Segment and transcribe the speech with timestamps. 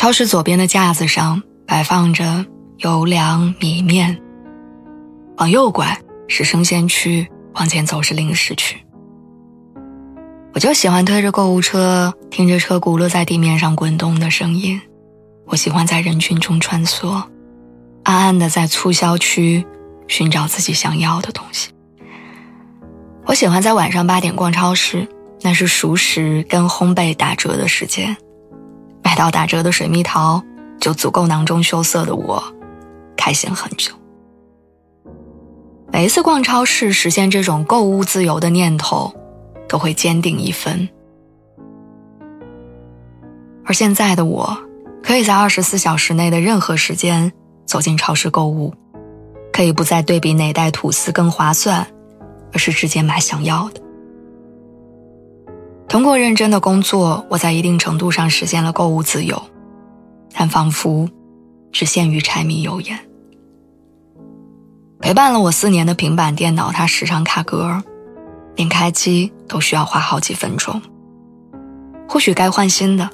[0.00, 2.46] 超市左边的架子上摆放着
[2.78, 4.18] 油粮、米面。
[5.36, 8.82] 往右拐是生鲜区，往前走是零食区。
[10.54, 14.80] 我就喜欢推着购物车，听着车轱辘在地面上滚动的声音。
[15.44, 17.22] 我喜欢在人群中穿梭，
[18.04, 19.62] 暗暗的在促销区
[20.08, 21.72] 寻找自己想要的东西。
[23.26, 25.06] 我喜欢在晚上八点逛超市，
[25.42, 28.16] 那是熟食跟烘焙打折的时间。
[29.10, 30.40] 买到打折的水蜜桃，
[30.80, 32.40] 就足够囊中羞涩的我
[33.16, 33.92] 开心很久。
[35.92, 39.12] 每一次逛超市，实现这种购物自由的念头，
[39.68, 40.88] 都会坚定一分。
[43.64, 44.56] 而现在的我，
[45.02, 47.32] 可以在二十四小时内的任何时间
[47.66, 48.72] 走进超市购物，
[49.52, 51.84] 可以不再对比哪袋吐司更划算，
[52.52, 53.82] 而是直接买想要的。
[55.90, 59.42] 通过认真的工作，我在一定程度上实现了购物自由，
[60.32, 61.10] 但仿佛
[61.72, 62.96] 只限于柴米油盐。
[65.00, 67.82] 陪伴了我四年的平板电脑，它时常卡壳，
[68.54, 70.80] 连开机都需要花好几分钟。
[72.08, 73.10] 或许该换新的，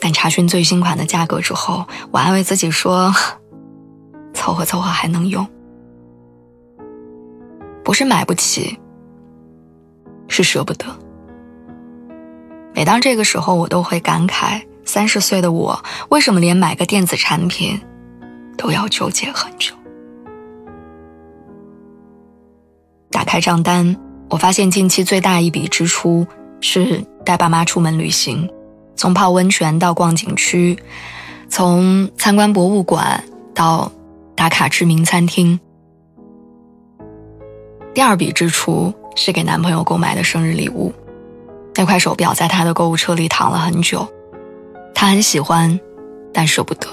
[0.00, 3.14] 但查询最新款的价格之后，我安慰自己说
[4.34, 5.46] ：“凑合凑合还能用。”
[7.84, 8.76] 不是买不起，
[10.26, 10.84] 是舍不得。
[12.74, 17.80] 每当这个时候，我都会感慨：三十岁的我，为什么连买个电子产品
[18.56, 19.74] 都要纠结很久？
[23.10, 23.96] 打开账单，
[24.30, 26.26] 我发现近期最大一笔支出
[26.60, 28.48] 是带爸妈出门旅行，
[28.94, 30.78] 从泡温泉到逛景区，
[31.48, 33.90] 从参观博物馆到
[34.36, 35.58] 打卡知名餐厅。
[37.92, 40.92] 第二笔支出是给男朋友购买的生日礼物。
[41.78, 44.08] 那块手表在他的购物车里躺了很久，
[44.92, 45.78] 他很喜欢，
[46.34, 46.88] 但舍不得。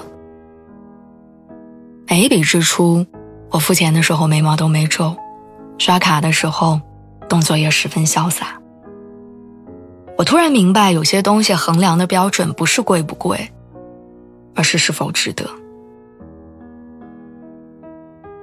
[2.06, 3.04] 每一笔支出，
[3.50, 5.16] 我付钱的时候眉毛都没皱，
[5.76, 6.80] 刷卡的时候
[7.28, 8.60] 动作也十分潇洒。
[10.16, 13.50] 我突然明白，有些东西衡量的标准不是贵不贵，
[14.54, 15.50] 而是是否值得。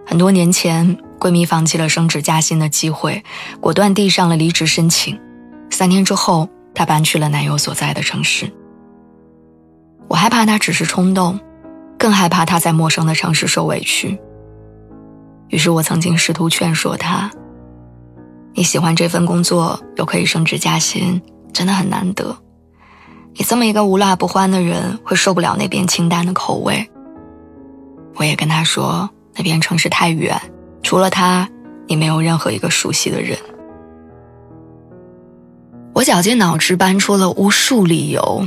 [0.05, 3.23] 很多年前，闺蜜放弃了升职加薪的机会，
[3.61, 5.17] 果断递上了离职申请。
[5.73, 8.51] 三天之后，她搬去了男友所在的城市。
[10.07, 11.39] 我害怕她只是冲动，
[11.97, 14.19] 更害怕她在陌生的城市受委屈。
[15.49, 17.29] 于是我曾经试图劝说她
[18.53, 22.37] ：“你喜欢这份工作，又可以升职加薪，真的很难得。
[23.35, 26.87] 你这么一个无辣不欢的人，会受不了那边清淡的口味。”
[28.15, 30.39] 我也跟他说：“那边城市太远，
[30.83, 31.49] 除了他，
[31.87, 33.37] 你没有任何一个熟悉的人。”
[36.03, 38.45] 我绞尽脑汁搬出了无数理由，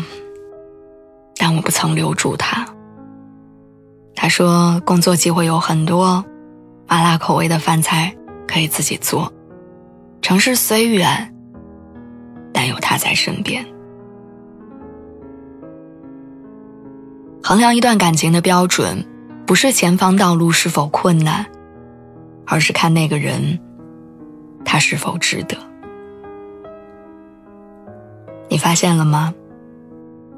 [1.39, 2.67] 但我不曾留住他。
[4.15, 6.22] 他说工作机会有很多，
[6.87, 8.15] 麻辣口味的饭菜
[8.47, 9.33] 可以自己做。
[10.21, 11.34] 城市虽远，
[12.53, 13.65] 但有他在身边。
[17.43, 19.03] 衡量一段感情的标准，
[19.47, 21.47] 不是前方道路是否困难，
[22.44, 23.59] 而是看那个人，
[24.62, 25.56] 他是否值得。
[28.56, 29.34] 你发现了吗？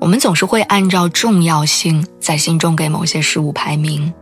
[0.01, 4.13] 我们总是会按照重要性在心中给某些事物排名。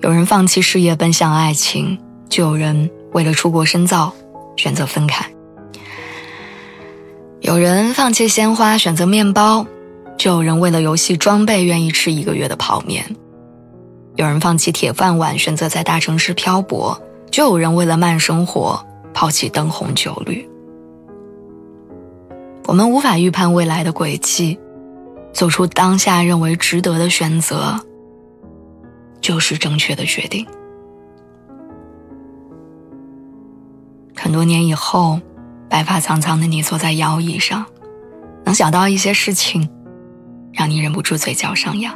[0.00, 1.98] 有人放弃事业奔向爱情，
[2.30, 4.10] 就有人为了出国深造
[4.56, 5.22] 选择分开；
[7.42, 9.66] 有人放弃鲜花选择面包，
[10.16, 13.04] 就有人为了游戏装备愿意吃一个月的泡面；
[14.16, 16.98] 有人放弃铁饭碗选择在大城市漂泊，
[17.30, 18.82] 就有人为了慢生活
[19.12, 20.48] 抛弃灯红酒绿。
[22.70, 24.56] 我们无法预判未来的轨迹，
[25.32, 27.80] 做出当下认为值得的选择，
[29.20, 30.46] 就是正确的决定。
[34.14, 35.18] 很多年以后，
[35.68, 37.66] 白发苍苍的你坐在摇椅上，
[38.44, 39.68] 能想到一些事情，
[40.52, 41.92] 让你忍不住嘴角上扬。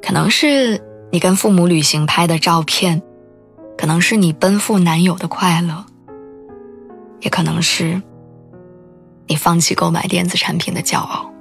[0.00, 0.80] 可能是
[1.10, 3.02] 你跟父母旅行拍的照片，
[3.76, 5.84] 可能是你奔赴男友的快乐。
[7.20, 8.00] 也可能是
[9.32, 11.32] 你放弃购买电子产品的骄傲。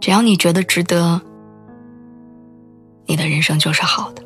[0.00, 1.20] 只要你觉得值得，
[3.06, 4.22] 你的人生就是好的。